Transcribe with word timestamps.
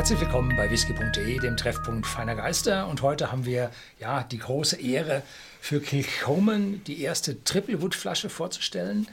Herzlich 0.00 0.20
willkommen 0.22 0.56
bei 0.56 0.70
whisky.de, 0.70 1.40
dem 1.40 1.58
Treffpunkt 1.58 2.06
feiner 2.06 2.34
Geister. 2.34 2.88
Und 2.88 3.02
heute 3.02 3.30
haben 3.30 3.44
wir 3.44 3.70
ja 3.98 4.22
die 4.22 4.38
große 4.38 4.80
Ehre, 4.80 5.22
für 5.60 5.78
Kilchoman 5.78 6.82
die 6.86 7.02
erste 7.02 7.44
Triple 7.44 7.82
Wood 7.82 7.94
Flasche 7.94 8.30
vorzustellen, 8.30 9.06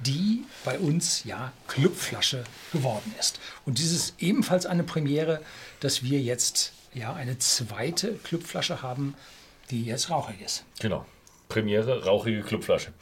die 0.00 0.42
bei 0.64 0.80
uns 0.80 1.22
ja 1.22 1.52
Clubflasche 1.68 2.42
geworden 2.72 3.14
ist. 3.20 3.38
Und 3.64 3.78
dies 3.78 3.92
ist 3.92 4.20
ebenfalls 4.20 4.66
eine 4.66 4.82
Premiere, 4.82 5.40
dass 5.78 6.02
wir 6.02 6.20
jetzt 6.20 6.72
ja 6.92 7.14
eine 7.14 7.38
zweite 7.38 8.14
Clubflasche 8.14 8.82
haben, 8.82 9.14
die 9.70 9.84
jetzt 9.84 10.10
rauchig 10.10 10.40
ist. 10.44 10.64
Genau. 10.80 11.06
Premiere, 11.48 12.04
rauchige 12.04 12.42
Clubflasche. 12.42 12.92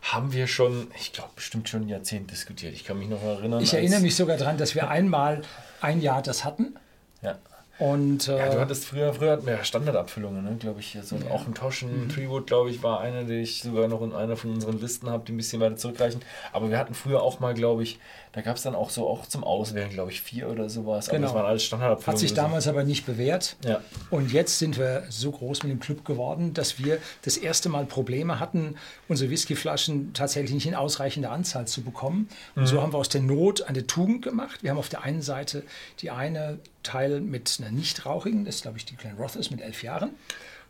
Haben 0.00 0.32
wir 0.32 0.46
schon, 0.46 0.90
ich 0.98 1.12
glaube, 1.12 1.32
bestimmt 1.36 1.68
schon 1.68 1.82
ein 1.82 1.88
Jahrzehnt 1.90 2.30
diskutiert. 2.30 2.72
Ich 2.72 2.84
kann 2.84 2.98
mich 2.98 3.08
noch 3.10 3.22
erinnern. 3.22 3.62
Ich 3.62 3.74
erinnere 3.74 4.00
mich 4.00 4.16
sogar 4.16 4.38
daran, 4.38 4.56
dass 4.56 4.74
wir 4.74 4.88
einmal 4.88 5.42
ein 5.82 6.00
Jahr 6.00 6.22
das 6.22 6.42
hatten. 6.42 6.78
Ja. 7.22 7.36
Und, 7.78 8.28
äh, 8.28 8.38
Ja, 8.38 8.48
du 8.54 8.58
hattest 8.58 8.86
früher, 8.86 9.12
früher 9.12 9.32
hatten 9.32 9.44
wir 9.44 9.52
ja 9.54 9.62
Standardabfüllungen, 9.62 10.42
ne, 10.42 10.56
glaube 10.58 10.80
ich. 10.80 10.96
So, 11.02 11.16
Auch 11.30 11.46
ein 11.46 11.52
Toschen, 11.54 12.08
Treewood, 12.08 12.46
glaube 12.46 12.70
ich, 12.70 12.82
war 12.82 13.00
eine, 13.00 13.26
die 13.26 13.34
ich 13.42 13.60
sogar 13.60 13.86
noch 13.86 14.00
in 14.00 14.14
einer 14.14 14.34
von 14.36 14.50
unseren 14.52 14.80
Listen 14.80 15.10
habe, 15.10 15.24
die 15.26 15.32
ein 15.32 15.36
bisschen 15.36 15.60
weiter 15.60 15.76
zurückreichen. 15.76 16.22
Aber 16.54 16.70
wir 16.70 16.78
hatten 16.78 16.94
früher 16.94 17.22
auch 17.22 17.38
mal, 17.38 17.52
glaube 17.52 17.82
ich, 17.82 17.98
da 18.32 18.40
gab 18.40 18.56
es 18.56 18.62
dann 18.62 18.74
auch 18.74 18.88
so, 18.88 19.06
auch 19.06 19.26
zum 19.26 19.44
Auswählen, 19.44 19.90
glaube 19.90 20.10
ich, 20.10 20.22
vier 20.22 20.48
oder 20.48 20.70
sowas. 20.70 21.08
Aber 21.10 21.18
Genau. 21.18 21.28
das 21.28 21.36
waren 21.36 21.46
alles 21.46 21.64
Standardabfüllungen. 21.64 22.12
hat 22.14 22.18
sich 22.18 22.32
damals 22.32 22.66
aber 22.66 22.82
nicht 22.84 23.04
bewährt. 23.04 23.56
Ja. 23.62 23.80
Und 24.10 24.32
jetzt 24.32 24.58
sind 24.58 24.78
wir 24.78 25.04
so 25.10 25.30
groß 25.30 25.62
mit 25.62 25.72
dem 25.72 25.80
Club 25.80 26.02
geworden, 26.06 26.54
dass 26.54 26.78
wir 26.82 26.96
das 27.22 27.36
erste 27.36 27.68
Mal 27.68 27.84
Probleme 27.84 28.40
hatten, 28.40 28.76
unsere 29.06 29.30
Whiskyflaschen 29.30 30.14
tatsächlich 30.14 30.52
nicht 30.54 30.66
in 30.66 30.74
ausreichender 30.74 31.30
Anzahl 31.30 31.66
zu 31.66 31.82
bekommen. 31.82 32.28
Und 32.54 32.66
so 32.66 32.80
haben 32.80 32.92
wir 32.94 32.98
aus 32.98 33.10
der 33.10 33.20
Not 33.20 33.62
eine 33.68 33.86
Tugend 33.86 34.22
gemacht. 34.22 34.62
Wir 34.62 34.70
haben 34.70 34.78
auf 34.78 34.88
der 34.88 35.02
einen 35.02 35.20
Seite 35.22 35.62
die 36.00 36.10
eine 36.10 36.58
Teil 36.86 37.20
mit 37.20 37.56
einer 37.58 37.70
nicht 37.70 38.06
rauchigen, 38.06 38.44
das 38.44 38.56
ist 38.56 38.62
glaube 38.62 38.78
ich 38.78 38.84
die 38.84 38.96
Glenrothes 38.96 39.50
mit 39.50 39.60
elf 39.60 39.82
Jahren. 39.82 40.10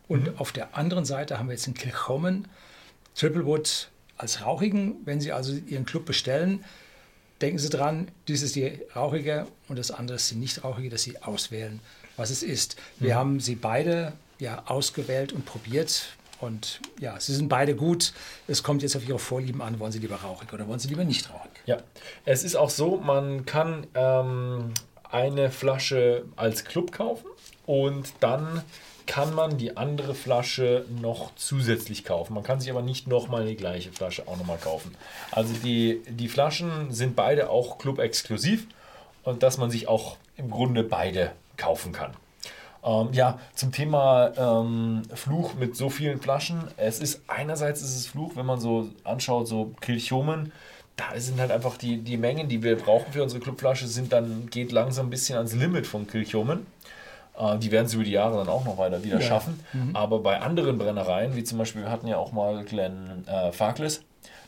Und 0.08 0.38
auf 0.40 0.52
der 0.52 0.76
anderen 0.76 1.04
Seite 1.04 1.38
haben 1.38 1.48
wir 1.48 1.54
jetzt 1.54 1.66
einen 1.66 1.74
Kilchoman 1.74 2.46
Triplewood 3.16 3.88
als 4.16 4.42
rauchigen. 4.42 4.96
Wenn 5.04 5.20
Sie 5.20 5.32
also 5.32 5.52
Ihren 5.52 5.84
Club 5.84 6.04
bestellen, 6.04 6.64
denken 7.40 7.58
Sie 7.58 7.70
dran, 7.70 8.08
dies 8.28 8.42
ist 8.42 8.54
die 8.54 8.80
rauchige 8.94 9.46
und 9.68 9.78
das 9.78 9.90
andere 9.90 10.16
ist 10.16 10.30
die 10.30 10.36
nicht 10.36 10.62
rauchige, 10.64 10.90
dass 10.90 11.02
Sie 11.02 11.22
auswählen, 11.22 11.80
was 12.16 12.30
es 12.30 12.42
ist. 12.42 12.76
Wir 12.98 13.16
haben 13.16 13.40
sie 13.40 13.56
beide 13.56 14.12
ja 14.38 14.62
ausgewählt 14.66 15.32
und 15.32 15.44
probiert 15.44 16.16
und 16.40 16.80
ja, 17.00 17.18
sie 17.18 17.34
sind 17.34 17.48
beide 17.48 17.74
gut. 17.74 18.12
Es 18.46 18.62
kommt 18.62 18.82
jetzt 18.82 18.96
auf 18.96 19.08
Ihre 19.08 19.18
Vorlieben 19.18 19.62
an, 19.62 19.78
wollen 19.80 19.92
Sie 19.92 19.98
lieber 19.98 20.16
rauchig 20.16 20.52
oder 20.52 20.68
wollen 20.68 20.78
Sie 20.78 20.88
lieber 20.88 21.04
nicht 21.04 21.30
rauchig? 21.30 21.50
Ja, 21.64 21.78
es 22.24 22.44
ist 22.44 22.56
auch 22.56 22.70
so, 22.70 22.98
man 22.98 23.46
kann 23.46 23.86
ähm, 23.94 24.72
eine 25.10 25.50
Flasche 25.50 26.24
als 26.36 26.64
Club 26.64 26.92
kaufen 26.92 27.26
und 27.66 28.12
dann 28.20 28.62
kann 29.06 29.34
man 29.34 29.56
die 29.56 29.76
andere 29.76 30.14
Flasche 30.14 30.84
noch 31.00 31.30
zusätzlich 31.36 32.04
kaufen. 32.04 32.34
Man 32.34 32.42
kann 32.42 32.60
sich 32.60 32.70
aber 32.70 32.82
nicht 32.82 33.06
nochmal 33.06 33.46
die 33.46 33.56
gleiche 33.56 33.92
Flasche 33.92 34.26
auch 34.26 34.36
nochmal 34.36 34.58
kaufen. 34.58 34.96
Also 35.30 35.54
die, 35.54 36.02
die 36.08 36.28
Flaschen 36.28 36.92
sind 36.92 37.14
beide 37.14 37.48
auch 37.50 37.78
Club-exklusiv 37.78 38.66
und 39.22 39.42
dass 39.42 39.58
man 39.58 39.70
sich 39.70 39.88
auch 39.88 40.16
im 40.36 40.50
Grunde 40.50 40.82
beide 40.82 41.32
kaufen 41.56 41.92
kann. 41.92 42.12
Ähm, 42.84 43.08
ja, 43.12 43.38
zum 43.54 43.72
Thema 43.72 44.32
ähm, 44.36 45.02
Fluch 45.14 45.54
mit 45.54 45.76
so 45.76 45.88
vielen 45.88 46.20
Flaschen. 46.20 46.64
Es 46.76 47.00
ist 47.00 47.22
einerseits 47.26 47.82
ist 47.82 47.96
es 47.96 48.06
Fluch, 48.06 48.36
wenn 48.36 48.46
man 48.46 48.60
so 48.60 48.88
anschaut, 49.04 49.48
so 49.48 49.72
Kilchomen, 49.80 50.52
da 50.96 51.18
sind 51.20 51.38
halt 51.40 51.50
einfach 51.50 51.76
die, 51.76 51.98
die 51.98 52.16
Mengen, 52.16 52.48
die 52.48 52.62
wir 52.62 52.76
brauchen 52.76 53.12
für 53.12 53.22
unsere 53.22 53.40
Clubflasche, 53.40 53.86
sind 53.86 54.12
dann, 54.12 54.48
geht 54.50 54.72
langsam 54.72 55.06
ein 55.06 55.10
bisschen 55.10 55.36
ans 55.36 55.52
Limit 55.54 55.86
von 55.86 56.06
Kilchomen. 56.06 56.66
Äh, 57.38 57.58
die 57.58 57.70
werden 57.70 57.86
es 57.86 57.94
über 57.94 58.04
die 58.04 58.12
Jahre 58.12 58.38
dann 58.38 58.48
auch 58.48 58.64
noch 58.64 58.78
weiter 58.78 59.04
wieder 59.04 59.20
Ja. 59.20 59.26
schaffen. 59.26 59.60
Aber 59.92 60.20
bei 60.20 60.40
anderen 60.40 60.78
Brennereien, 60.78 61.36
wie 61.36 61.44
zum 61.44 61.58
Beispiel, 61.58 61.82
wir 61.82 61.90
hatten 61.90 62.06
ja 62.06 62.16
auch 62.16 62.32
mal 62.32 62.64
Glen 62.64 63.24
äh, 63.28 63.52
Farkless, 63.52 64.02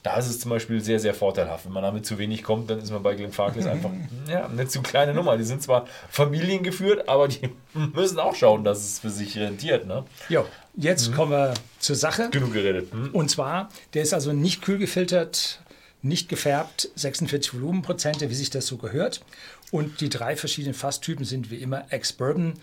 da 0.04 0.16
ist 0.16 0.28
es 0.28 0.40
zum 0.40 0.50
Beispiel 0.50 0.80
sehr, 0.80 1.00
sehr 1.00 1.12
vorteilhaft. 1.12 1.66
Wenn 1.66 1.72
man 1.72 1.82
damit 1.82 2.06
zu 2.06 2.18
wenig 2.18 2.42
kommt, 2.44 2.70
dann 2.70 2.78
ist 2.78 2.90
man 2.92 3.02
bei 3.02 3.14
Glen 3.14 3.32
Farkless 3.32 3.66
einfach 3.74 3.90
ja, 4.30 4.46
eine 4.46 4.66
zu 4.68 4.80
kleine 4.80 5.12
Nummer. 5.12 5.36
Die 5.36 5.44
sind 5.44 5.62
zwar 5.62 5.86
familiengeführt, 6.08 7.08
aber 7.08 7.28
die 7.28 7.50
müssen 7.74 8.18
auch 8.18 8.34
schauen, 8.34 8.64
dass 8.64 8.78
es 8.78 9.00
für 9.00 9.10
sich 9.10 9.36
rentiert. 9.36 9.86
Ne? 9.86 10.04
Jo, 10.30 10.46
jetzt 10.76 11.12
kommen 11.14 11.32
wir 11.32 11.54
zur 11.78 11.96
Sache. 11.96 12.30
Genug 12.30 12.52
geredet. 12.54 12.90
Hm? 12.92 13.10
Und 13.12 13.30
zwar, 13.30 13.68
der 13.92 14.02
ist 14.02 14.14
also 14.14 14.32
nicht 14.32 14.62
kühl 14.62 14.78
gefiltert, 14.78 15.60
nicht 16.02 16.28
gefärbt, 16.28 16.90
46 16.94 17.54
Volumenprozente, 17.54 18.30
wie 18.30 18.34
sich 18.34 18.50
das 18.50 18.66
so 18.66 18.76
gehört. 18.76 19.20
Und 19.70 20.00
die 20.00 20.08
drei 20.08 20.36
verschiedenen 20.36 20.74
Fasstypen 20.74 21.24
sind 21.24 21.50
wie 21.50 21.56
immer 21.56 21.90
Ex-Bourbon, 21.90 22.54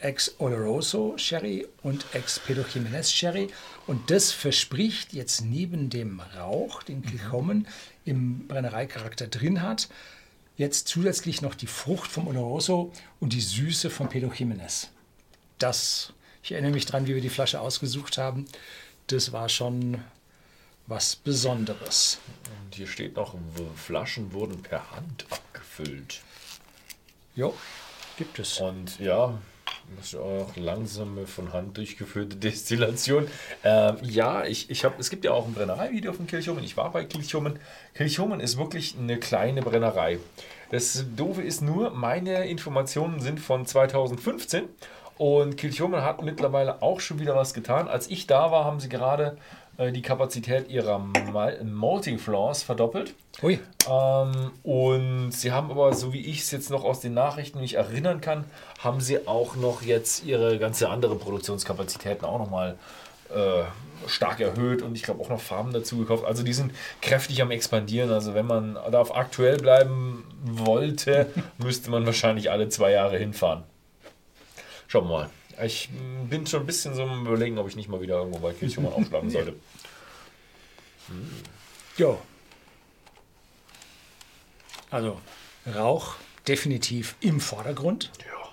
Ex-Oloroso 0.00 1.16
Sherry 1.16 1.66
und 1.82 2.04
Ex-Pedro 2.12 2.64
Jimenez 2.72 3.12
Sherry. 3.12 3.48
Und 3.86 4.10
das 4.10 4.32
verspricht 4.32 5.12
jetzt 5.12 5.42
neben 5.42 5.90
dem 5.90 6.20
Rauch, 6.36 6.82
den 6.82 7.02
Kilchoman 7.02 7.66
im 8.04 8.46
Brennereicharakter 8.48 9.28
drin 9.28 9.62
hat, 9.62 9.88
jetzt 10.56 10.88
zusätzlich 10.88 11.40
noch 11.42 11.54
die 11.54 11.66
Frucht 11.66 12.10
vom 12.10 12.26
Oloroso 12.26 12.92
und 13.20 13.32
die 13.32 13.40
Süße 13.40 13.90
vom 13.90 14.08
Pedro 14.08 14.32
Jimenez. 14.32 14.88
Das, 15.58 16.12
ich 16.42 16.52
erinnere 16.52 16.72
mich 16.72 16.86
dran, 16.86 17.06
wie 17.06 17.14
wir 17.14 17.22
die 17.22 17.28
Flasche 17.28 17.60
ausgesucht 17.60 18.18
haben. 18.18 18.46
Das 19.06 19.32
war 19.32 19.48
schon 19.48 20.02
was 20.92 21.16
Besonderes. 21.16 22.18
Und 22.64 22.74
hier 22.74 22.86
steht 22.86 23.16
noch, 23.16 23.34
Flaschen 23.76 24.34
wurden 24.34 24.62
per 24.62 24.90
Hand 24.90 25.24
abgefüllt. 25.30 26.20
Jo, 27.34 27.54
gibt 28.18 28.38
es. 28.38 28.60
Und 28.60 29.00
ja, 29.00 29.38
das 29.96 30.08
ist 30.08 30.16
auch 30.16 30.54
langsame 30.54 31.26
von 31.26 31.54
Hand 31.54 31.78
durchgeführte 31.78 32.36
Destillation. 32.36 33.26
Ähm, 33.64 33.96
ja, 34.02 34.44
ich, 34.44 34.68
ich 34.68 34.84
habe, 34.84 34.96
es 34.98 35.08
gibt 35.08 35.24
ja 35.24 35.32
auch 35.32 35.46
ein 35.46 35.54
Brennereivideo 35.54 36.12
von 36.12 36.26
Kilchomen. 36.26 36.62
Ich 36.62 36.76
war 36.76 36.92
bei 36.92 37.06
Kilchomen. 37.06 37.58
Kilchomen 37.94 38.40
ist 38.40 38.58
wirklich 38.58 38.94
eine 38.98 39.18
kleine 39.18 39.62
Brennerei. 39.62 40.18
Das 40.70 41.06
Doofe 41.16 41.40
ist 41.40 41.62
nur, 41.62 41.92
meine 41.92 42.46
Informationen 42.48 43.20
sind 43.20 43.40
von 43.40 43.64
2015 43.64 44.64
und 45.16 45.56
Kilchomen 45.56 46.02
hat 46.02 46.22
mittlerweile 46.22 46.82
auch 46.82 47.00
schon 47.00 47.18
wieder 47.18 47.34
was 47.34 47.54
getan. 47.54 47.88
Als 47.88 48.10
ich 48.10 48.26
da 48.26 48.50
war, 48.50 48.66
haben 48.66 48.80
sie 48.80 48.88
gerade 48.90 49.38
die 49.90 50.02
Kapazität 50.02 50.68
ihrer 50.68 50.98
Mal 50.98 51.64
Malting 51.64 52.18
Floors 52.18 52.62
verdoppelt. 52.62 53.14
Ui, 53.42 53.58
Ähm, 53.90 54.52
und 54.62 55.32
sie 55.32 55.50
haben 55.50 55.70
aber, 55.70 55.94
so 55.94 56.12
wie 56.12 56.20
ich 56.20 56.40
es 56.42 56.50
jetzt 56.50 56.70
noch 56.70 56.84
aus 56.84 57.00
den 57.00 57.14
Nachrichten 57.14 57.60
mich 57.60 57.74
erinnern 57.74 58.20
kann, 58.20 58.44
haben 58.78 59.00
sie 59.00 59.26
auch 59.26 59.56
noch 59.56 59.82
jetzt 59.82 60.24
ihre 60.24 60.58
ganze 60.58 60.88
andere 60.88 61.16
Produktionskapazitäten 61.16 62.24
auch 62.24 62.38
nochmal 62.38 62.78
äh, 63.34 63.64
stark 64.06 64.40
erhöht 64.40 64.82
und 64.82 64.94
ich 64.94 65.02
glaube 65.02 65.22
auch 65.22 65.28
noch 65.28 65.40
Farben 65.40 65.72
dazu 65.72 65.98
gekauft. 65.98 66.24
Also 66.24 66.42
die 66.42 66.52
sind 66.52 66.72
kräftig 67.00 67.40
am 67.40 67.50
expandieren. 67.50 68.10
Also 68.10 68.34
wenn 68.34 68.46
man 68.46 68.74
da 68.74 69.00
auf 69.00 69.16
aktuell 69.16 69.56
bleiben 69.56 70.24
wollte, 70.42 71.30
müsste 71.58 71.90
man 71.90 72.04
wahrscheinlich 72.06 72.50
alle 72.50 72.68
zwei 72.68 72.92
Jahre 72.92 73.18
hinfahren. 73.18 73.62
Schauen 74.88 75.08
wir 75.08 75.12
mal. 75.12 75.30
Ich 75.62 75.90
bin 76.28 76.46
schon 76.46 76.60
ein 76.60 76.66
bisschen 76.66 76.94
so 76.94 77.02
am 77.02 77.26
überlegen, 77.26 77.58
ob 77.58 77.68
ich 77.68 77.76
nicht 77.76 77.88
mal 77.88 78.00
wieder 78.00 78.18
irgendwo 78.18 78.38
bei 78.38 78.52
Kirchhoffmann 78.52 78.92
aufschlagen 78.94 79.30
sollte. 79.30 79.54
jo. 81.96 82.20
Also 84.90 85.20
Rauch 85.74 86.16
definitiv 86.46 87.16
im 87.20 87.40
Vordergrund. 87.40 88.10
Ja. 88.20 88.48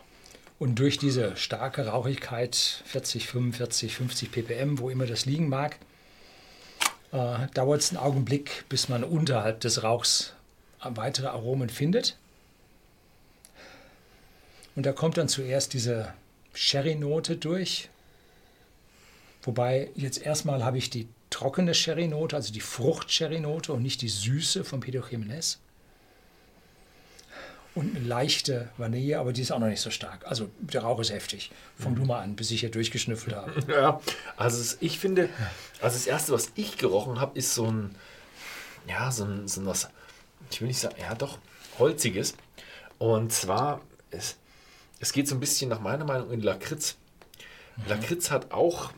Und 0.60 0.80
durch 0.80 0.98
diese 0.98 1.36
starke 1.38 1.88
Rauchigkeit, 1.88 2.56
40, 2.86 3.28
45, 3.28 3.96
50 3.96 4.31
ppm, 4.31 4.80
wo 4.80 4.90
immer 4.90 5.06
das 5.06 5.26
liegen 5.26 5.50
mag, 5.50 5.78
äh, 7.12 7.48
dauert 7.54 7.81
es 7.81 7.90
einen 7.90 7.98
Augenblick, 7.98 8.66
bis 8.70 8.90
man 8.90 9.04
unterhalb 9.04 9.62
des 9.62 9.84
Rauchs 9.84 10.34
weitere 10.81 11.28
Aromen 11.28 11.69
findet. 11.69 12.18
Und 14.75 14.86
da 14.86 14.92
kommt 14.92 15.18
dann 15.18 15.28
zuerst 15.28 15.74
diese 15.74 16.13
Sherry-Note 16.54 17.38
durch. 17.38 17.90
Wobei 19.44 19.90
jetzt 19.96 20.22
erstmal 20.22 20.63
habe 20.63 20.78
ich 20.78 20.90
die 20.90 21.07
trockene 21.30 21.74
Sherry-Note, 21.74 22.36
also 22.36 22.51
die 22.51 22.60
Frucht-Sherry-Note 22.60 23.74
und 23.74 23.81
nicht 23.81 24.01
die 24.01 24.10
Süße 24.10 24.63
von 24.63 24.80
Pedro 24.80 25.06
Jimenez. 25.07 25.60
Und 27.75 27.96
eine 27.96 28.06
leichte 28.06 28.69
Vanille, 28.78 29.19
aber 29.19 29.31
die 29.31 29.42
ist 29.42 29.51
auch 29.51 29.60
noch 29.60 29.68
nicht 29.68 29.80
so 29.80 29.92
stark. 29.92 30.25
Also 30.25 30.50
der 30.60 30.81
Rauch 30.81 31.00
ist 31.00 31.12
heftig. 31.12 31.51
Fang 31.78 31.96
du 31.96 32.04
mal 32.04 32.19
an, 32.22 32.36
bis 32.36 32.52
ich 32.52 32.62
hier 32.62 32.72
durchgeschnüffelt 32.72 33.36
habe. 33.36 33.54
Ja, 33.72 34.02
also 34.36 34.75
ich 34.81 35.00
finde, 35.00 35.30
also 35.80 35.95
das 35.95 36.07
erste, 36.07 36.34
was 36.34 36.52
ich 36.56 36.78
gerochen 36.78 37.22
habe, 37.22 37.38
ist 37.38 37.54
so 37.54 37.72
ein, 37.72 37.95
ja, 38.88 39.12
so 39.12 39.24
ein, 39.24 39.48
so 39.48 39.62
ein 39.62 39.68
was, 39.68 39.88
ich 40.52 40.60
will 40.60 40.68
nicht 40.68 40.80
sagen, 40.80 40.95
ja 41.00 41.13
doch, 41.13 41.38
holziges. 41.78 42.34
Und 42.98 43.31
zwar, 43.31 43.81
es, 44.12 44.36
es 45.00 45.13
geht 45.13 45.28
so 45.28 45.36
ein 45.36 45.40
bisschen 45.40 45.69
nach 45.69 45.80
meiner 45.80 46.06
Meinung 46.06 46.31
in 46.31 46.42
Lakritz. 46.42 46.98
Lakritz 47.88 48.31
hat 48.31 48.51
auch, 48.51 48.92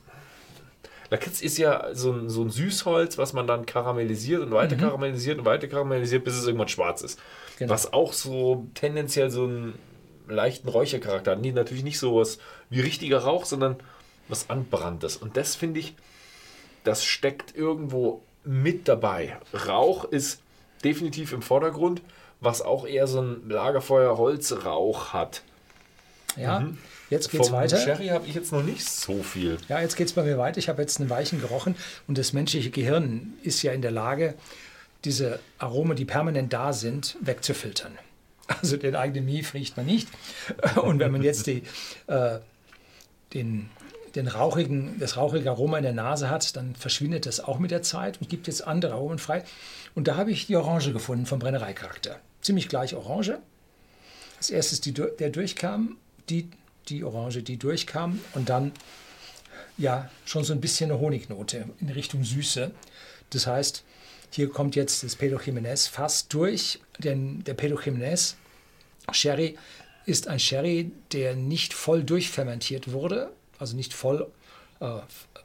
Lakritz 1.09 1.41
ist 1.41 1.57
ja 1.57 1.93
so 1.93 2.11
ein, 2.11 2.29
so 2.29 2.41
ein 2.41 2.49
Süßholz, 2.49 3.17
was 3.17 3.33
man 3.33 3.45
dann 3.45 3.65
karamellisiert 3.65 4.41
und 4.41 4.51
weiter 4.51 4.75
karamellisiert 4.75 5.39
und 5.39 5.45
weiter 5.45 5.67
karamellisiert, 5.67 6.23
bis 6.23 6.35
es 6.35 6.45
irgendwann 6.45 6.69
schwarz 6.69 7.01
ist. 7.01 7.19
Genau. 7.59 7.71
Was 7.71 7.93
auch 7.93 8.13
so 8.13 8.67
tendenziell 8.73 9.29
so 9.29 9.45
ein 9.45 9.73
leichten 10.27 10.69
Räuchercharakter. 10.69 11.35
Nee, 11.35 11.51
natürlich 11.51 11.83
nicht 11.83 11.99
so 11.99 12.15
was 12.15 12.39
wie 12.69 12.79
richtiger 12.79 13.19
Rauch, 13.19 13.45
sondern 13.45 13.77
was 14.27 14.49
Anbranntes. 14.49 15.17
Und 15.17 15.37
das 15.37 15.55
finde 15.55 15.81
ich, 15.81 15.95
das 16.83 17.03
steckt 17.03 17.55
irgendwo 17.55 18.23
mit 18.43 18.87
dabei. 18.87 19.37
Rauch 19.67 20.05
ist 20.05 20.41
definitiv 20.83 21.33
im 21.33 21.41
Vordergrund, 21.41 22.01
was 22.39 22.61
auch 22.61 22.87
eher 22.87 23.05
so 23.05 23.21
ein 23.21 23.49
Lagerfeuer-Holzrauch 23.49 25.13
hat. 25.13 25.43
Ja, 26.37 26.61
mhm. 26.61 26.77
jetzt 27.09 27.29
geht's 27.31 27.47
Vom 27.47 27.57
weiter. 27.57 27.77
Sherry 27.77 28.07
habe 28.07 28.25
ich 28.27 28.35
jetzt 28.35 28.51
noch 28.51 28.63
nicht 28.63 28.87
so 28.87 29.23
viel. 29.23 29.57
Ja, 29.67 29.81
jetzt 29.81 29.95
geht 29.95 30.07
es 30.07 30.13
bei 30.13 30.23
mir 30.23 30.37
weiter. 30.37 30.57
Ich 30.57 30.69
habe 30.69 30.81
jetzt 30.81 30.99
einen 30.99 31.09
weichen 31.09 31.41
gerochen 31.41 31.75
und 32.07 32.17
das 32.17 32.33
menschliche 32.33 32.69
Gehirn 32.69 33.33
ist 33.43 33.61
ja 33.63 33.71
in 33.71 33.81
der 33.81 33.91
Lage, 33.91 34.35
diese 35.03 35.39
Aromen, 35.57 35.95
die 35.95 36.05
permanent 36.05 36.53
da 36.53 36.73
sind, 36.73 37.17
wegzufiltern. 37.21 37.97
Also 38.61 38.75
den 38.75 38.97
eigenen 38.97 39.23
Mief 39.23 39.53
riecht 39.53 39.77
man 39.77 39.85
nicht. 39.85 40.09
Und 40.81 40.99
wenn 40.99 41.11
man 41.13 41.23
jetzt 41.23 41.47
die, 41.47 41.63
äh, 42.07 42.39
den, 43.33 43.69
den 44.13 44.27
rauchigen, 44.27 44.99
das 44.99 45.15
rauchige 45.15 45.49
Aroma 45.49 45.77
in 45.77 45.83
der 45.83 45.93
Nase 45.93 46.29
hat, 46.29 46.57
dann 46.57 46.75
verschwindet 46.75 47.25
das 47.25 47.39
auch 47.39 47.59
mit 47.59 47.71
der 47.71 47.81
Zeit 47.81 48.19
und 48.19 48.29
gibt 48.29 48.47
jetzt 48.47 48.67
andere 48.67 48.93
Aromen 48.93 49.19
frei. 49.19 49.45
Und 49.95 50.09
da 50.09 50.17
habe 50.17 50.31
ich 50.31 50.47
die 50.47 50.57
Orange 50.57 50.91
gefunden 50.91 51.25
vom 51.25 51.39
Brennereicharakter. 51.39 52.19
Ziemlich 52.41 52.67
gleich 52.67 52.93
Orange. 52.93 53.39
Als 54.37 54.49
erstes 54.49 54.81
die, 54.81 54.91
der 54.91 55.29
durchkam, 55.29 55.95
die, 56.31 56.49
die 56.87 57.03
Orange, 57.03 57.43
die 57.43 57.57
durchkam 57.57 58.19
und 58.33 58.49
dann 58.49 58.71
ja 59.77 60.09
schon 60.25 60.43
so 60.43 60.53
ein 60.53 60.61
bisschen 60.61 60.91
eine 60.91 60.99
Honignote 60.99 61.65
in 61.79 61.89
Richtung 61.89 62.23
Süße. 62.23 62.71
Das 63.29 63.47
heißt, 63.47 63.83
hier 64.31 64.49
kommt 64.49 64.75
jetzt 64.75 65.03
das 65.03 65.15
Pedro 65.15 65.37
Jiménez 65.37 65.89
fast 65.89 66.33
durch, 66.33 66.79
denn 66.99 67.43
der 67.43 67.53
Pedro 67.53 67.77
Jiménez 67.79 68.35
Sherry 69.11 69.57
ist 70.05 70.27
ein 70.27 70.39
Sherry, 70.39 70.91
der 71.11 71.35
nicht 71.35 71.73
voll 71.73 72.03
durchfermentiert 72.03 72.91
wurde, 72.91 73.31
also 73.59 73.75
nicht 73.75 73.93
voll 73.93 74.27
äh, 74.79 74.99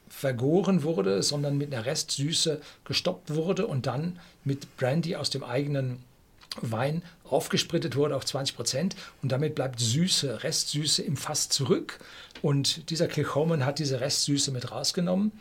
vergoren 0.09 0.83
wurde, 0.83 1.21
sondern 1.21 1.57
mit 1.57 1.73
einer 1.73 1.85
Restsüße 1.85 2.61
gestoppt 2.85 3.35
wurde 3.35 3.67
und 3.67 3.85
dann 3.85 4.19
mit 4.43 4.77
Brandy 4.77 5.15
aus 5.15 5.29
dem 5.29 5.43
eigenen 5.43 6.03
Wein 6.61 7.03
aufgesprittet 7.23 7.95
wurde 7.95 8.15
auf 8.15 8.25
20 8.25 8.55
Prozent 8.55 8.95
und 9.21 9.31
damit 9.31 9.55
bleibt 9.55 9.79
Süße, 9.79 10.43
Restsüße 10.43 11.03
im 11.03 11.17
Fass 11.17 11.49
zurück 11.49 11.99
und 12.41 12.89
dieser 12.89 13.07
Kilchoman 13.07 13.65
hat 13.65 13.79
diese 13.79 13.99
Restsüße 13.99 14.51
mit 14.51 14.71
rausgenommen 14.71 15.31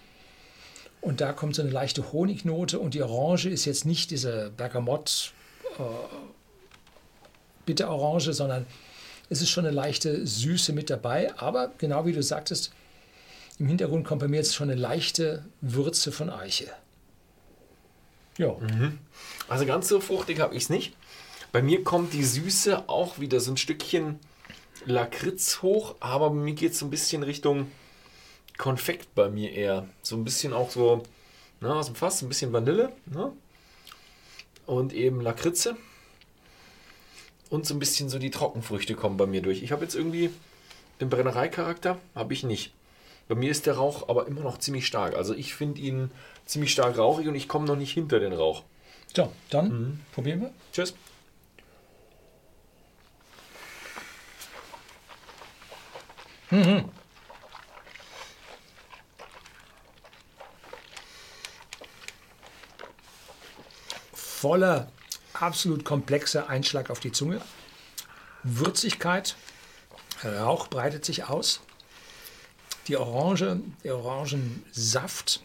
und 1.01 1.21
da 1.21 1.33
kommt 1.33 1.55
so 1.55 1.63
eine 1.63 1.71
leichte 1.71 2.13
Honignote 2.13 2.79
und 2.79 2.95
die 2.95 3.03
Orange 3.03 3.49
ist 3.49 3.65
jetzt 3.65 3.85
nicht 3.85 4.11
diese 4.11 4.51
Bergamott 4.57 5.33
äh, 5.79 5.83
Bitterorange, 7.65 8.33
sondern 8.33 8.67
es 9.29 9.43
ist 9.43 9.51
schon 9.51 9.67
eine 9.67 9.75
leichte 9.75 10.27
Süße 10.27 10.73
mit 10.73 10.89
dabei. 10.89 11.33
Aber 11.37 11.73
genau 11.79 12.07
wie 12.07 12.13
du 12.13 12.23
sagtest, 12.23 12.73
im 13.59 13.67
Hintergrund 13.67 14.07
kommt 14.07 14.21
bei 14.21 14.29
mir 14.29 14.37
jetzt 14.37 14.55
schon 14.55 14.71
eine 14.71 14.81
leichte 14.81 15.45
Würze 15.61 16.13
von 16.13 16.31
Eiche. 16.31 16.71
Ja. 18.39 18.53
Mhm. 18.53 18.99
Also 19.49 19.67
ganz 19.67 19.89
so 19.89 20.01
fruchtig 20.01 20.41
habe 20.41 20.55
ich 20.55 20.65
es 20.65 20.71
nicht. 20.71 20.95
Bei 21.53 21.63
mir 21.63 21.85
kommt 21.85 22.13
die 22.13 22.25
Süße 22.25 22.89
auch 22.89 23.19
wieder 23.19 23.41
so 23.41 23.53
ein 23.53 23.57
Stückchen 23.57 24.19
Lakritz 24.85 25.63
hoch, 25.63 25.95
aber 26.01 26.31
bei 26.31 26.37
mir 26.37 26.55
geht 26.55 26.73
es 26.73 26.79
so 26.79 26.87
ein 26.87 26.91
bisschen 26.91 27.23
Richtung 27.23 27.71
Konfekt 28.59 29.15
bei 29.15 29.29
mir 29.29 29.53
eher. 29.53 29.89
So 30.03 30.17
ein 30.17 30.25
bisschen 30.25 30.53
auch 30.53 30.71
so 30.71 31.03
na, 31.61 31.75
aus 31.75 31.87
dem 31.87 31.95
Fass, 31.95 32.23
ein 32.23 32.29
bisschen 32.29 32.53
Vanille 32.53 32.93
ne? 33.07 33.33
und 34.67 34.93
eben 34.93 35.21
Lakritze 35.21 35.77
und 37.51 37.67
so 37.67 37.75
ein 37.75 37.79
bisschen 37.79 38.09
so 38.09 38.19
die 38.19 38.31
Trockenfrüchte 38.31 38.95
kommen 38.95 39.17
bei 39.17 39.27
mir 39.27 39.43
durch. 39.43 39.63
Ich 39.63 39.73
habe 39.73 39.83
jetzt 39.83 39.95
irgendwie 39.95 40.31
den 41.01 41.11
Brennereicharakter, 41.11 41.99
habe 42.15 42.33
ich 42.33 42.43
nicht. 42.43 42.73
Bei 43.29 43.35
mir 43.35 43.51
ist 43.51 43.67
der 43.67 43.77
Rauch 43.77 44.09
aber 44.09 44.27
immer 44.27 44.43
noch 44.43 44.59
ziemlich 44.59 44.87
stark. 44.87 45.17
Also 45.17 45.35
ich 45.35 45.55
finde 45.55 45.81
ihn 45.81 46.11
ziemlich 46.45 46.73
stark 46.73 46.97
rauchig 46.97 47.27
und 47.27 47.35
ich 47.35 47.49
komme 47.49 47.67
noch 47.67 47.77
nicht 47.77 47.93
hinter 47.93 48.21
den 48.21 48.33
Rauch. 48.33 48.63
So, 49.15 49.33
dann 49.51 49.69
mhm. 49.69 50.01
probieren 50.13 50.41
wir. 50.43 50.51
Tschüss. 50.73 50.95
Mhm. 56.51 56.89
Voller 64.13 64.89
absolut 65.33 65.85
komplexer 65.85 66.49
Einschlag 66.49 66.91
auf 66.91 67.01
die 67.01 67.11
Zunge. 67.11 67.41
Würzigkeit, 68.45 69.35
Rauch 70.25 70.69
breitet 70.69 71.05
sich 71.05 71.25
aus. 71.25 71.61
Die 72.89 72.97
Orange, 72.97 73.61
der 73.85 73.97
Orangensaft 73.97 75.41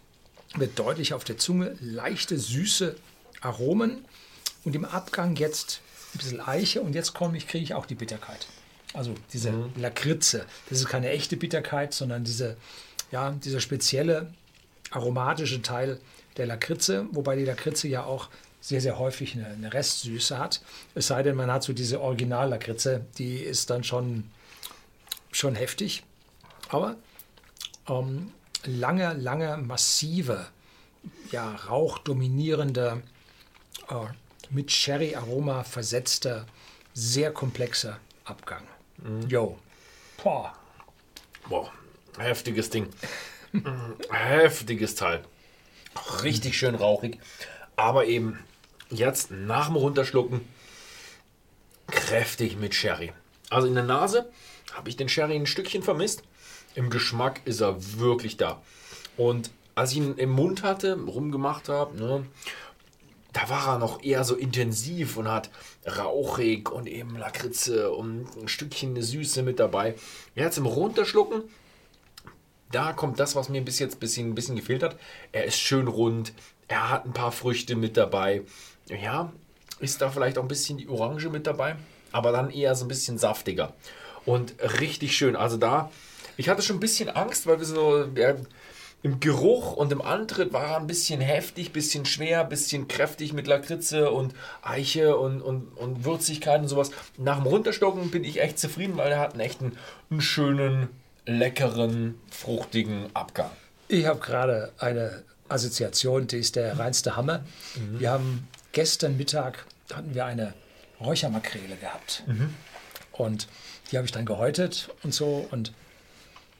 wird 0.55 0.77
deutlich 0.77 1.13
auf 1.13 1.23
der 1.23 1.37
Zunge, 1.37 1.75
leichte, 1.79 2.37
süße 2.37 2.95
Aromen 3.41 4.05
und 4.63 4.75
im 4.75 4.85
Abgang 4.85 5.35
jetzt 5.35 5.81
ein 6.13 6.17
bisschen 6.19 6.41
Eiche 6.41 6.81
und 6.81 6.93
jetzt 6.93 7.13
komme 7.13 7.37
ich, 7.37 7.47
kriege 7.47 7.63
ich 7.63 7.73
auch 7.73 7.85
die 7.85 7.95
Bitterkeit. 7.95 8.47
Also 8.93 9.15
diese 9.31 9.51
mhm. 9.51 9.71
Lakritze. 9.77 10.45
Das 10.69 10.79
ist 10.79 10.87
keine 10.87 11.09
echte 11.09 11.37
Bitterkeit, 11.37 11.93
sondern 11.93 12.23
diese, 12.23 12.57
ja, 13.11 13.31
dieser 13.31 13.61
spezielle 13.61 14.33
aromatische 14.91 15.61
Teil 15.61 15.99
der 16.37 16.45
Lakritze, 16.45 17.07
wobei 17.11 17.35
die 17.37 17.45
Lakritze 17.45 17.87
ja 17.87 18.03
auch 18.03 18.29
sehr, 18.59 18.81
sehr 18.81 18.99
häufig 18.99 19.33
eine, 19.33 19.47
eine 19.47 19.73
Restsüße 19.73 20.37
hat. 20.37 20.61
Es 20.93 21.07
sei 21.07 21.23
denn, 21.23 21.35
man 21.35 21.51
hat 21.51 21.63
so 21.63 21.73
diese 21.73 22.01
Original-Lakritze, 22.01 23.05
die 23.17 23.37
ist 23.37 23.69
dann 23.69 23.83
schon, 23.83 24.29
schon 25.31 25.55
heftig. 25.55 26.03
Aber 26.69 26.97
ähm, 27.87 28.31
lange, 28.65 29.13
lange, 29.13 29.57
massive, 29.57 30.47
ja, 31.31 31.55
rauchdominierende, 31.55 33.01
äh, 33.89 33.95
mit 34.49 34.71
Sherry-Aroma 34.71 35.63
versetzter, 35.63 36.45
sehr 36.93 37.31
komplexer 37.31 37.99
Abgang. 38.25 38.67
Mhm. 38.97 39.27
Yo. 39.29 39.57
Boah. 40.21 40.53
Boah, 41.49 41.71
heftiges 42.17 42.69
Ding. 42.69 42.87
Heftiges 44.09 44.95
Teil. 44.95 45.23
Richtig 46.23 46.57
schön 46.57 46.75
rauchig. 46.75 47.19
Aber 47.75 48.05
eben 48.05 48.37
Jetzt 48.91 49.31
nach 49.31 49.67
dem 49.67 49.77
Runterschlucken 49.77 50.41
kräftig 51.87 52.57
mit 52.57 52.75
Sherry. 52.75 53.13
Also 53.49 53.67
in 53.67 53.73
der 53.73 53.85
Nase 53.85 54.29
habe 54.73 54.89
ich 54.89 54.97
den 54.97 55.07
Sherry 55.07 55.35
ein 55.35 55.45
Stückchen 55.45 55.81
vermisst. 55.81 56.23
Im 56.75 56.89
Geschmack 56.89 57.41
ist 57.45 57.61
er 57.61 57.75
wirklich 57.99 58.37
da. 58.37 58.61
Und 59.17 59.51
als 59.75 59.91
ich 59.91 59.97
ihn 59.97 60.15
im 60.15 60.31
Mund 60.31 60.63
hatte, 60.63 60.99
rumgemacht 60.99 61.69
habe, 61.69 61.97
ne, 61.97 62.25
da 63.33 63.49
war 63.49 63.75
er 63.75 63.79
noch 63.79 64.03
eher 64.03 64.23
so 64.23 64.35
intensiv 64.35 65.17
und 65.17 65.29
hat 65.29 65.49
rauchig 65.85 66.69
und 66.69 66.87
eben 66.87 67.17
Lakritze 67.17 67.91
und 67.91 68.27
ein 68.37 68.47
Stückchen 68.47 69.01
Süße 69.01 69.41
mit 69.43 69.59
dabei. 69.59 69.95
Jetzt 70.35 70.57
im 70.57 70.65
Runterschlucken, 70.65 71.43
da 72.71 72.93
kommt 72.93 73.19
das, 73.19 73.35
was 73.35 73.49
mir 73.49 73.61
bis 73.61 73.79
jetzt 73.79 73.95
ein 73.95 73.99
bisschen, 73.99 74.29
ein 74.29 74.35
bisschen 74.35 74.55
gefehlt 74.57 74.83
hat. 74.83 74.97
Er 75.31 75.45
ist 75.45 75.57
schön 75.57 75.87
rund, 75.87 76.33
er 76.67 76.89
hat 76.89 77.05
ein 77.05 77.13
paar 77.13 77.31
Früchte 77.31 77.75
mit 77.75 77.95
dabei 77.95 78.43
ja, 78.99 79.31
ist 79.79 80.01
da 80.01 80.09
vielleicht 80.09 80.37
auch 80.37 80.43
ein 80.43 80.47
bisschen 80.47 80.77
die 80.77 80.89
Orange 80.89 81.29
mit 81.29 81.47
dabei, 81.47 81.75
aber 82.11 82.31
dann 82.31 82.49
eher 82.49 82.75
so 82.75 82.85
ein 82.85 82.87
bisschen 82.87 83.17
saftiger 83.17 83.73
und 84.25 84.55
richtig 84.79 85.15
schön. 85.15 85.35
Also 85.35 85.57
da, 85.57 85.91
ich 86.37 86.49
hatte 86.49 86.61
schon 86.61 86.77
ein 86.77 86.81
bisschen 86.81 87.09
Angst, 87.09 87.47
weil 87.47 87.59
wir 87.59 87.65
so 87.65 88.05
ja, 88.15 88.35
im 89.03 89.19
Geruch 89.19 89.73
und 89.73 89.91
im 89.91 90.01
Antritt 90.01 90.53
war 90.53 90.63
er 90.65 90.77
ein 90.77 90.87
bisschen 90.87 91.21
heftig, 91.21 91.69
ein 91.69 91.73
bisschen 91.73 92.05
schwer, 92.05 92.41
ein 92.41 92.49
bisschen 92.49 92.87
kräftig 92.87 93.33
mit 93.33 93.47
Lakritze 93.47 94.11
und 94.11 94.33
Eiche 94.61 95.17
und, 95.17 95.41
und, 95.41 95.75
und 95.77 96.05
Würzigkeit 96.05 96.61
und 96.61 96.67
sowas. 96.67 96.91
Nach 97.17 97.37
dem 97.37 97.47
Runterstocken 97.47 98.11
bin 98.11 98.23
ich 98.23 98.41
echt 98.41 98.59
zufrieden, 98.59 98.97
weil 98.97 99.11
er 99.11 99.19
hat 99.19 99.31
einen 99.31 99.41
echten, 99.41 99.77
einen 100.09 100.21
schönen, 100.21 100.89
leckeren, 101.25 102.19
fruchtigen 102.29 103.07
Abgang. 103.13 103.49
Ich 103.87 104.05
habe 104.05 104.19
gerade 104.19 104.71
eine 104.77 105.23
Assoziation, 105.49 106.27
die 106.27 106.37
ist 106.37 106.55
der 106.55 106.77
reinste 106.77 107.15
Hammer. 107.15 107.43
Mhm. 107.75 107.99
Wir 107.99 108.11
haben 108.11 108.47
gestern 108.71 109.17
Mittag 109.17 109.65
hatten 109.93 110.15
wir 110.15 110.25
eine 110.25 110.53
Räuchermakrele 110.99 111.75
gehabt. 111.75 112.23
Mhm. 112.27 112.53
Und 113.11 113.47
die 113.91 113.97
habe 113.97 114.05
ich 114.05 114.11
dann 114.11 114.25
gehäutet 114.25 114.89
und 115.03 115.13
so. 115.13 115.47
Und 115.51 115.73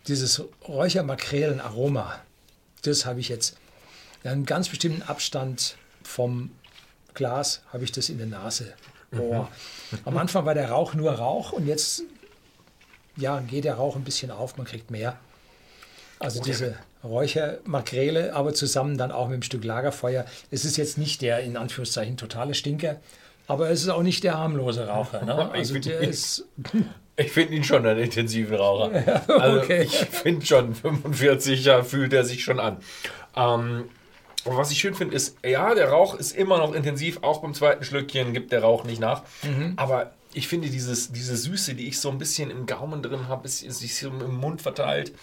dieses 0.08 0.43
Räuchermakrelen-Aroma, 0.67 2.20
das 2.84 3.05
habe 3.05 3.20
ich 3.20 3.29
jetzt 3.29 3.58
in 4.24 4.31
einem 4.31 4.46
ganz 4.46 4.70
bestimmten 4.70 5.01
Abstand 5.03 5.75
vom 6.03 6.51
Glas, 7.13 7.62
habe 7.72 7.84
ich 7.84 7.91
das 7.91 8.10
in 8.10 8.17
der 8.17 8.27
Nase. 8.27 8.74
Oh. 9.17 9.46
Mhm. 9.91 9.98
Am 10.05 10.17
Anfang 10.17 10.46
war 10.46 10.53
der 10.53 10.70
Rauch 10.70 10.93
nur 10.93 11.12
Rauch 11.12 11.51
und 11.51 11.67
jetzt 11.67 12.03
ja, 13.17 13.39
geht 13.41 13.65
der 13.65 13.75
Rauch 13.75 13.96
ein 13.96 14.03
bisschen 14.03 14.31
auf, 14.31 14.58
man 14.58 14.65
kriegt 14.65 14.89
mehr. 14.89 15.17
Also 16.20 16.39
okay. 16.39 16.51
diese 16.51 16.75
Räuchermakrele, 17.03 18.34
aber 18.34 18.53
zusammen 18.53 18.98
dann 18.98 19.12
auch 19.12 19.27
mit 19.27 19.36
einem 19.36 19.43
Stück 19.43 19.63
Lagerfeuer. 19.63 20.25
Es 20.51 20.65
ist 20.65 20.77
jetzt 20.77 20.98
nicht 20.98 21.22
der 21.22 21.39
in 21.39 21.58
Anführungszeichen 21.58 22.15
totale 22.17 22.53
Stinker, 22.53 22.98
Aber 23.48 23.70
es 23.70 23.81
ist 23.81 23.89
auch 23.89 24.03
nicht 24.03 24.24
der 24.24 24.38
harmlose 24.38 24.88
Raucher. 24.88 25.25
Ne? 25.25 25.50
Also 25.53 25.79
der 25.79 26.00
ist. 26.00 26.46
Ich 27.17 27.31
finde 27.31 27.55
ihn 27.55 27.63
schon 27.63 27.85
einen 27.85 27.99
intensiven 27.99 28.55
Raucher. 28.55 28.91
Ja, 29.05 29.35
also 29.35 29.59
okay. 29.59 29.83
ich 29.83 29.95
finde 29.95 30.45
schon, 30.45 30.73
45 30.75 31.65
Jahre 31.65 31.83
fühlt 31.83 32.13
er 32.13 32.23
sich 32.23 32.43
schon 32.43 32.59
an. 32.59 32.77
Ähm, 33.35 33.89
aber 34.45 34.57
was 34.57 34.71
ich 34.71 34.79
schön 34.79 34.95
finde, 34.95 35.15
ist, 35.15 35.37
ja, 35.45 35.75
der 35.75 35.89
Rauch 35.89 36.15
ist 36.15 36.35
immer 36.35 36.57
noch 36.57 36.73
intensiv, 36.73 37.19
auch 37.21 37.41
beim 37.41 37.53
zweiten 37.53 37.83
Schlückchen 37.83 38.33
gibt 38.33 38.51
der 38.51 38.61
Rauch 38.61 38.83
nicht 38.83 38.99
nach. 38.99 39.23
Mhm. 39.43 39.73
Aber 39.75 40.13
ich 40.33 40.47
finde 40.47 40.69
dieses, 40.69 41.11
diese 41.11 41.35
Süße, 41.35 41.75
die 41.75 41.87
ich 41.87 41.99
so 41.99 42.09
ein 42.09 42.17
bisschen 42.17 42.49
im 42.49 42.65
Gaumen 42.65 43.03
drin 43.03 43.27
habe, 43.27 43.47
sich 43.47 43.95
so 43.95 44.07
im 44.07 44.35
Mund 44.35 44.61
verteilt, 44.61 45.13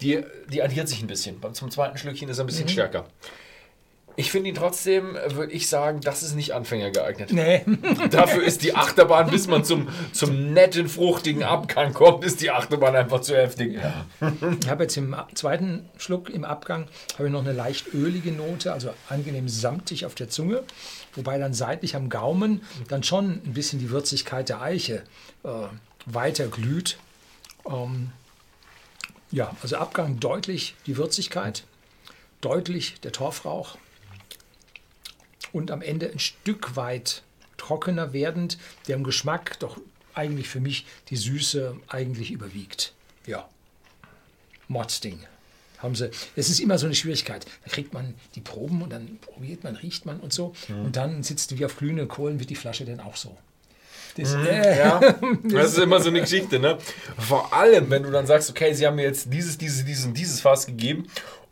die, 0.00 0.22
die 0.48 0.62
addiert 0.62 0.88
sich 0.88 1.00
ein 1.00 1.06
bisschen. 1.06 1.40
Zum 1.54 1.70
zweiten 1.70 1.96
Schlückchen 1.98 2.28
ist 2.28 2.38
er 2.38 2.44
ein 2.44 2.46
bisschen 2.46 2.66
mhm. 2.66 2.70
stärker. 2.70 3.06
Ich 4.18 4.30
finde 4.30 4.48
ihn 4.48 4.54
trotzdem, 4.54 5.14
würde 5.28 5.52
ich 5.52 5.68
sagen, 5.68 6.00
das 6.00 6.22
ist 6.22 6.34
nicht 6.34 6.54
Anfänger 6.54 6.90
geeignet. 6.90 7.32
Nee. 7.32 7.64
Dafür 8.10 8.42
ist 8.42 8.62
die 8.62 8.74
Achterbahn, 8.74 9.30
bis 9.30 9.46
man 9.46 9.62
zum, 9.62 9.88
zum 10.12 10.54
netten, 10.54 10.88
fruchtigen 10.88 11.42
Abgang 11.42 11.92
kommt, 11.92 12.24
ist 12.24 12.40
die 12.40 12.50
Achterbahn 12.50 12.96
einfach 12.96 13.20
zu 13.20 13.36
heftig. 13.36 13.74
Ja. 13.74 14.06
Ich 14.58 14.70
habe 14.70 14.84
jetzt 14.84 14.96
im 14.96 15.14
zweiten 15.34 15.86
Schluck 15.98 16.30
im 16.30 16.46
Abgang 16.46 16.88
habe 17.14 17.26
ich 17.26 17.32
noch 17.32 17.42
eine 17.42 17.52
leicht 17.52 17.92
ölige 17.92 18.32
Note, 18.32 18.72
also 18.72 18.90
angenehm 19.10 19.50
samtig 19.50 20.06
auf 20.06 20.14
der 20.14 20.30
Zunge, 20.30 20.62
wobei 21.14 21.38
dann 21.38 21.52
seitlich 21.52 21.94
am 21.94 22.08
Gaumen 22.08 22.62
dann 22.88 23.02
schon 23.02 23.42
ein 23.44 23.52
bisschen 23.52 23.80
die 23.80 23.90
Würzigkeit 23.90 24.48
der 24.48 24.62
Eiche 24.62 25.02
äh, 25.44 25.48
weiter 26.06 26.46
glüht. 26.48 26.96
Ähm, 27.68 28.12
ja, 29.30 29.54
also 29.62 29.76
Abgang 29.76 30.20
deutlich 30.20 30.74
die 30.86 30.96
Würzigkeit, 30.96 31.64
deutlich 32.40 32.98
der 33.02 33.12
Torfrauch 33.12 33.76
und 35.52 35.70
am 35.70 35.82
Ende 35.82 36.10
ein 36.10 36.18
Stück 36.18 36.76
weit 36.76 37.22
trockener 37.56 38.12
werdend, 38.12 38.58
der 38.88 38.96
im 38.96 39.04
Geschmack 39.04 39.58
doch 39.60 39.78
eigentlich 40.14 40.48
für 40.48 40.60
mich 40.60 40.86
die 41.10 41.16
Süße 41.16 41.76
eigentlich 41.88 42.30
überwiegt. 42.30 42.92
Ja. 43.26 43.48
Mordsding. 44.68 45.20
Haben 45.78 45.94
sie. 45.94 46.10
Es 46.34 46.48
ist 46.48 46.58
immer 46.58 46.78
so 46.78 46.86
eine 46.86 46.94
Schwierigkeit. 46.94 47.44
Da 47.64 47.70
kriegt 47.70 47.92
man 47.92 48.14
die 48.34 48.40
Proben 48.40 48.80
und 48.82 48.90
dann 48.90 49.18
probiert 49.20 49.62
man, 49.62 49.76
riecht 49.76 50.06
man 50.06 50.20
und 50.20 50.32
so. 50.32 50.54
Mhm. 50.68 50.86
Und 50.86 50.96
dann 50.96 51.22
sitzt 51.22 51.50
du 51.50 51.58
wie 51.58 51.66
auf 51.66 51.76
glühenden 51.76 52.08
Kohlen, 52.08 52.40
wird 52.40 52.48
die 52.48 52.56
Flasche 52.56 52.84
denn 52.86 53.00
auch 53.00 53.16
so. 53.16 53.36
Das, 54.16 54.34
mhm, 54.34 54.46
äh, 54.46 54.78
ja, 54.78 55.00
das 55.44 55.72
ist 55.72 55.78
immer 55.78 56.00
so 56.00 56.08
eine 56.08 56.22
Geschichte, 56.22 56.58
ne? 56.58 56.78
Vor 57.18 57.52
allem, 57.52 57.90
wenn 57.90 58.02
du 58.02 58.10
dann 58.10 58.26
sagst, 58.26 58.48
okay, 58.48 58.72
sie 58.72 58.86
haben 58.86 58.96
mir 58.96 59.02
jetzt 59.02 59.30
dieses, 59.30 59.58
dieses, 59.58 59.84
dieses 59.84 60.06
und 60.06 60.14
dieses 60.14 60.40
Fass 60.40 60.66
gegeben 60.66 61.06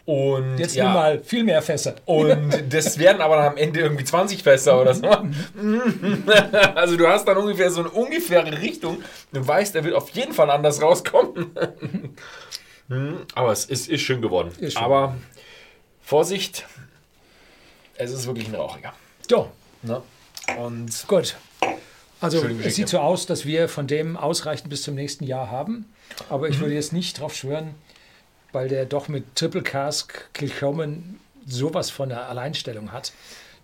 und 0.06 0.58
jetzt 0.58 0.74
ja, 0.74 0.92
mal 0.92 1.22
viel 1.22 1.44
mehr 1.44 1.62
Fässer. 1.62 1.94
Und 2.04 2.64
das 2.72 2.98
werden 2.98 3.22
aber 3.22 3.36
dann 3.36 3.52
am 3.52 3.56
Ende 3.56 3.80
irgendwie 3.80 4.04
20 4.04 4.42
Fässer 4.42 4.80
oder 4.80 4.94
so. 4.94 5.06
also 6.74 6.96
du 6.96 7.08
hast 7.08 7.26
dann 7.26 7.38
ungefähr 7.38 7.70
so 7.70 7.80
eine 7.80 7.90
ungefähre 7.90 8.60
Richtung. 8.60 9.02
Du 9.32 9.46
weißt, 9.46 9.74
er 9.76 9.84
wird 9.84 9.94
auf 9.94 10.10
jeden 10.10 10.34
Fall 10.34 10.50
anders 10.50 10.82
rauskommen. 10.82 11.50
aber 13.34 13.52
es 13.52 13.64
ist, 13.64 13.88
ist 13.88 14.02
schön 14.02 14.20
geworden. 14.20 14.52
Ist 14.60 14.74
schön. 14.74 14.82
Aber 14.82 15.16
Vorsicht, 16.02 16.66
es 17.96 18.12
ist 18.12 18.26
wirklich 18.26 18.48
ein 18.48 18.54
Rauchiger. 18.54 18.92
So. 19.28 19.50
Ne? 19.82 20.02
Und 20.58 21.08
Gut. 21.08 21.36
Also 22.20 22.46
es 22.62 22.76
sieht 22.76 22.88
so 22.88 22.98
aus, 22.98 23.26
dass 23.26 23.44
wir 23.44 23.68
von 23.68 23.86
dem 23.86 24.16
ausreichend 24.16 24.70
bis 24.70 24.82
zum 24.82 24.94
nächsten 24.94 25.24
Jahr 25.24 25.50
haben. 25.50 25.86
Aber 26.28 26.48
ich 26.48 26.56
mhm. 26.56 26.62
würde 26.62 26.74
jetzt 26.74 26.92
nicht 26.92 27.18
darauf 27.18 27.34
schwören, 27.34 27.74
weil 28.54 28.68
der 28.68 28.86
doch 28.86 29.08
mit 29.08 29.34
Triple 29.34 29.62
Cask 29.62 30.32
Kilchoman 30.32 31.18
sowas 31.46 31.90
von 31.90 32.08
der 32.08 32.28
Alleinstellung 32.28 32.92
hat, 32.92 33.12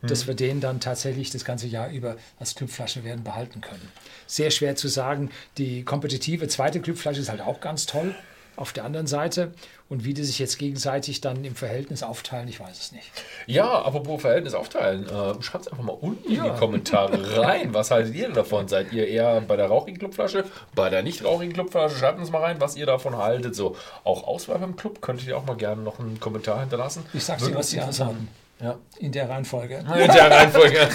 mhm. 0.02 0.08
dass 0.08 0.26
wir 0.26 0.34
den 0.34 0.60
dann 0.60 0.80
tatsächlich 0.80 1.30
das 1.30 1.44
ganze 1.44 1.66
Jahr 1.66 1.90
über 1.90 2.16
als 2.38 2.54
Clubflasche 2.54 3.04
werden 3.04 3.24
behalten 3.24 3.60
können. 3.60 3.88
Sehr 4.26 4.50
schwer 4.50 4.76
zu 4.76 4.88
sagen. 4.88 5.30
Die 5.58 5.84
kompetitive 5.84 6.48
zweite 6.48 6.80
Clubflasche 6.80 7.20
ist 7.20 7.30
halt 7.30 7.40
auch 7.40 7.60
ganz 7.60 7.86
toll 7.86 8.14
auf 8.60 8.72
der 8.72 8.84
anderen 8.84 9.06
Seite. 9.06 9.52
Und 9.88 10.04
wie 10.04 10.14
die 10.14 10.22
sich 10.22 10.38
jetzt 10.38 10.58
gegenseitig 10.58 11.20
dann 11.20 11.44
im 11.44 11.56
Verhältnis 11.56 12.02
aufteilen, 12.02 12.48
ich 12.48 12.60
weiß 12.60 12.78
es 12.78 12.92
nicht. 12.92 13.10
Ja, 13.46 13.82
apropos 13.82 14.20
Verhältnis 14.20 14.54
aufteilen, 14.54 15.06
äh, 15.06 15.42
schreibt 15.42 15.66
es 15.66 15.72
einfach 15.72 15.82
mal 15.82 15.96
unten 16.00 16.30
ja. 16.30 16.44
in 16.44 16.52
die 16.52 16.58
Kommentare 16.58 17.38
rein. 17.38 17.74
Was 17.74 17.90
haltet 17.90 18.14
ihr 18.14 18.28
davon? 18.28 18.68
Seid 18.68 18.92
ihr 18.92 19.08
eher 19.08 19.40
bei 19.40 19.56
der 19.56 19.66
rauchigen 19.66 19.98
Clubflasche, 19.98 20.44
bei 20.74 20.90
der 20.90 21.02
nicht 21.02 21.24
rauchigen 21.24 21.54
Clubflasche? 21.54 21.96
Schreibt 21.96 22.20
uns 22.20 22.30
mal 22.30 22.42
rein, 22.42 22.60
was 22.60 22.76
ihr 22.76 22.86
davon 22.86 23.16
haltet. 23.16 23.56
So, 23.56 23.76
auch 24.04 24.24
Auswahl 24.24 24.58
beim 24.58 24.76
Club, 24.76 25.00
könntet 25.00 25.26
ihr 25.26 25.36
auch 25.36 25.46
mal 25.46 25.56
gerne 25.56 25.82
noch 25.82 25.98
einen 25.98 26.20
Kommentar 26.20 26.60
hinterlassen. 26.60 27.04
Ich 27.12 27.24
sag's 27.24 27.44
dir, 27.44 27.54
was 27.54 27.70
die 27.70 27.80
antworten. 27.80 28.28
Ja. 28.60 28.76
In 28.98 29.10
der 29.10 29.28
Reihenfolge. 29.28 29.78
In 29.78 29.86
der 29.86 30.30
Reihenfolge. 30.30 30.88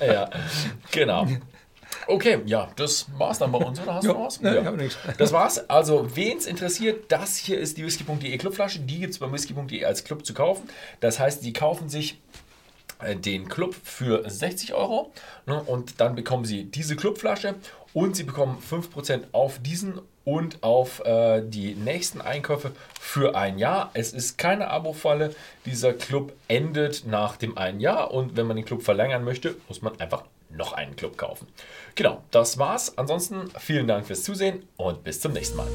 ja, 0.00 0.30
genau. 0.90 1.26
Okay, 2.06 2.40
ja, 2.46 2.70
das 2.76 3.06
war's 3.16 3.38
dann 3.38 3.52
bei 3.52 3.58
uns, 3.58 3.80
oder 3.80 3.94
hast 3.94 4.04
du 4.04 4.08
noch 4.08 4.26
was? 4.26 4.40
Ne, 4.40 4.54
ja. 4.54 4.60
ich 4.60 4.66
habe 4.66 4.76
nichts. 4.76 4.98
Das 5.18 5.32
war's. 5.32 5.68
Also, 5.70 6.16
wen 6.16 6.38
es 6.38 6.46
interessiert, 6.46 7.10
das 7.10 7.36
hier 7.36 7.58
ist 7.58 7.78
die 7.78 7.84
whisky.de 7.84 8.36
Clubflasche. 8.38 8.80
Die 8.80 9.00
gibt 9.00 9.12
es 9.12 9.18
bei 9.18 9.30
whisky.de 9.30 9.84
als 9.84 10.04
Club 10.04 10.24
zu 10.26 10.34
kaufen. 10.34 10.68
Das 11.00 11.18
heißt, 11.18 11.44
die 11.44 11.52
kaufen 11.52 11.88
sich 11.88 12.20
äh, 13.00 13.16
den 13.16 13.48
Club 13.48 13.74
für 13.82 14.28
60 14.28 14.74
Euro 14.74 15.12
ne, 15.46 15.62
und 15.62 16.00
dann 16.00 16.14
bekommen 16.14 16.44
sie 16.44 16.64
diese 16.64 16.96
Clubflasche 16.96 17.54
und 17.92 18.16
sie 18.16 18.24
bekommen 18.24 18.58
5% 18.58 19.24
auf 19.32 19.58
diesen 19.60 20.00
und 20.24 20.62
auf 20.62 21.04
äh, 21.04 21.42
die 21.44 21.74
nächsten 21.74 22.20
Einkäufe 22.20 22.72
für 23.00 23.34
ein 23.34 23.58
Jahr. 23.58 23.90
Es 23.94 24.12
ist 24.12 24.38
keine 24.38 24.68
Abo-Falle. 24.68 25.34
Dieser 25.66 25.92
Club 25.92 26.32
endet 26.48 27.06
nach 27.06 27.36
dem 27.36 27.58
einen 27.58 27.80
Jahr 27.80 28.12
und 28.12 28.36
wenn 28.36 28.46
man 28.46 28.56
den 28.56 28.64
Club 28.64 28.82
verlängern 28.82 29.24
möchte, 29.24 29.56
muss 29.68 29.82
man 29.82 29.98
einfach 30.00 30.24
noch 30.56 30.72
einen 30.72 30.96
Club 30.96 31.16
kaufen. 31.16 31.46
Genau, 31.94 32.22
das 32.30 32.58
war's. 32.58 32.96
Ansonsten 32.98 33.50
vielen 33.58 33.86
Dank 33.86 34.06
fürs 34.06 34.22
Zusehen 34.22 34.66
und 34.76 35.04
bis 35.04 35.20
zum 35.20 35.32
nächsten 35.32 35.56
Mal. 35.56 35.68